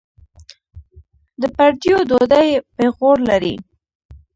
[1.41, 3.55] د پردیو ډوډۍ پېغور لري.